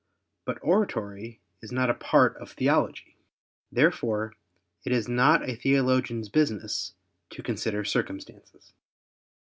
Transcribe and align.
But 0.45 0.57
oratory 0.63 1.41
is 1.61 1.71
not 1.71 1.91
a 1.91 1.93
part 1.93 2.35
of 2.37 2.51
theology. 2.53 3.17
Therefore 3.71 4.33
it 4.83 4.91
is 4.91 5.07
not 5.07 5.47
a 5.47 5.53
theologian's 5.55 6.27
business 6.27 6.95
to 7.29 7.43
consider 7.43 7.83
circumstances. 7.85 8.73